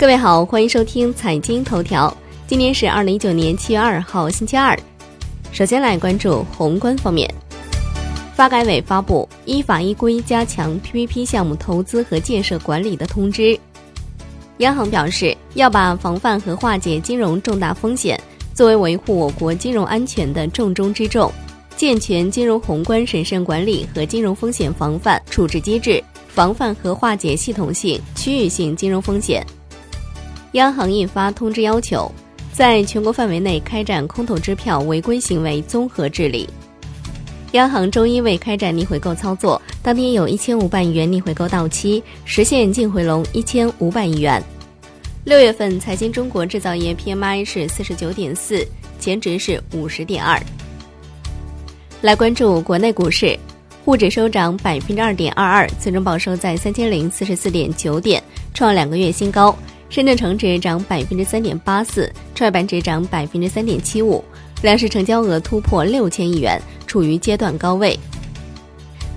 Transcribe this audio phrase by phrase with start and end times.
[0.00, 2.16] 各位好，欢迎收听财经头条。
[2.46, 4.74] 今天是二零一九年七月二号，星期二。
[5.52, 7.30] 首先来关注宏观方面，
[8.34, 13.60] 发改委发布依法依规加强 PPP 项目投资和建设管理的通知。
[14.60, 18.18] 央行表示，要把防范和化解金融重大风险
[18.54, 21.30] 作为维护我国金融安全的重中之重，
[21.76, 29.46] 健全金融宏观审慎管理和金融风险防范处置机制，防范和化解系统性、区域性金融风险。
[30.52, 32.10] 央行印发通知，要求
[32.52, 36.48] 在全国范围内开展空头支票违规行为综合治理。
[37.52, 44.42] 央行周一未开展逆回购操作，当天有一千五百亿元逆回购到期，实现净回笼一千五百亿元。
[45.24, 48.66] 六月份财经中国制造业 PMI 是四十九点四，
[48.98, 50.40] 前值是五十点二。
[52.02, 53.38] 来关注国内股市，
[53.84, 58.22] 沪指收涨百分之二点二二，最终报收在三千零四十四点九点，
[58.54, 59.56] 创两个月新高。
[59.90, 64.24] 深圳成指涨百分之三点八四，创业板指涨百分之三点七五，
[64.62, 67.98] 两市成交额突破六千亿元，处于阶段高位。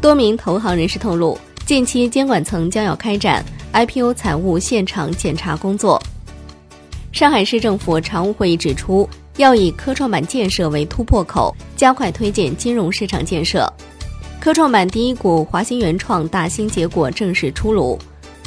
[0.00, 1.36] 多名投行人士透露，
[1.66, 6.00] 近期监管层将要开展 IPO 财务现场检查工作。
[7.10, 13.70] 上海市政府常务会议指出，要以科创板建设为突破口，加快推进金融市场建设。
[14.38, 17.98] 科创板第一股华兴原创大新结果正式出炉。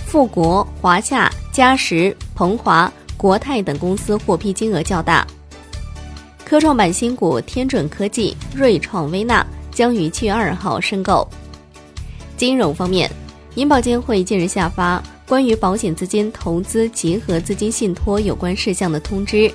[0.06, 5.26] 富国、华夏、嘉实、鹏华、国泰等公司获批金额较大。
[6.44, 11.28] 科创板新股天准科技、瑞创微纳将于七月二号申购。
[12.36, 13.08] 金融方面，
[13.54, 19.52] 银保监会近日下发关于保险资金投资集合资金信托有关事项的通知，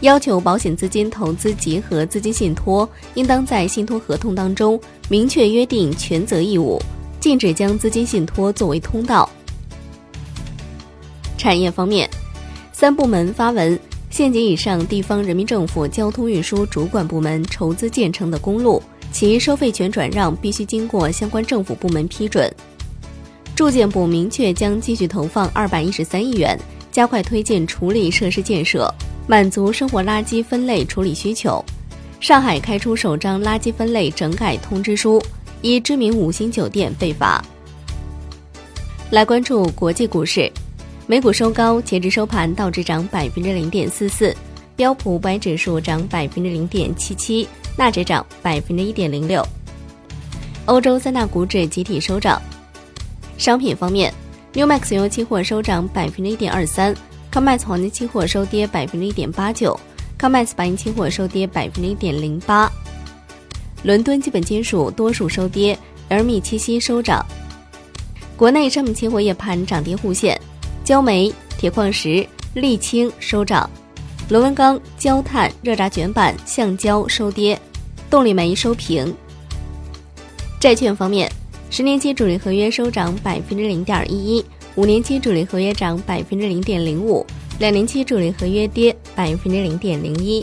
[0.00, 6.80] 要求保险资金投资集合资金信托应当在信托合同当中明确约定权责义务，
[7.20, 9.28] 禁止将资金信托作为通道。
[11.38, 12.10] 产业方面，
[12.72, 13.78] 三部门发文，
[14.10, 18.82] 县级以上地方人民政府交通运输主管部门筹资建成的公路，
[19.12, 22.52] 其收费权转让必须经过相关政府部门批准。
[23.54, 26.58] 住建部明确将继续投放二百一十三亿元，
[26.92, 28.92] 加快推进处理设施建设，
[29.26, 31.64] 满足生活垃圾分类处理需求。
[32.20, 35.22] 上海开出首张垃圾分类整改通知书，
[35.62, 37.44] 一知名五星酒店被罚。
[39.10, 40.50] 来关注国际股市。
[41.10, 44.36] 美股收高，截至收盘，道指涨百分之零点四四，
[44.76, 47.48] 标普五百指数涨百分之零点七七，
[47.78, 49.42] 纳指涨百分之一点零六。
[50.66, 52.38] 欧洲三大股指集体收涨。
[53.38, 54.12] 商品方面
[54.52, 56.94] ，Newmax 油期货收涨百分之一点二三
[57.32, 59.80] ，COMEX 黄金期货收跌百分之一点八九
[60.18, 62.70] ，COMEX 白银期货收跌百分之一点零八。
[63.82, 65.78] 伦敦基本金属多数收跌
[66.10, 67.24] ，LME 七锡收涨。
[68.36, 70.38] 国内商品期货夜盘涨跌互现。
[70.88, 73.68] 焦煤、铁矿石、沥青收涨，
[74.30, 77.60] 螺纹钢、焦炭、热轧卷板、橡胶收跌，
[78.08, 79.14] 动力煤收平。
[80.58, 81.30] 债券方面，
[81.68, 84.44] 十年期主力合约收涨百分之零点一一，
[84.76, 87.22] 五年期主力合约涨百分之零点零五，
[87.58, 90.42] 两年期主力合约跌百分之零点零一。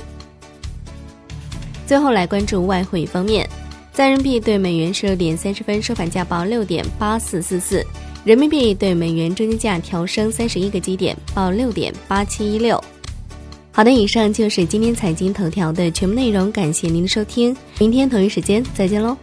[1.87, 3.49] 最后来关注外汇方面，
[3.91, 7.83] 在人民币对美元十六点三十分收盘价报六点八四四四。
[8.25, 12.83] 人民币对美元中间价调升三十一个基点，报六点八七一六。
[13.71, 19.15] 好的，以上就是今天财经头条的全部内容，感谢您的收听，明天同一时间再见喽。